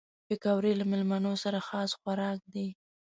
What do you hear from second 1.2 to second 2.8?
سره خاص خوراک دي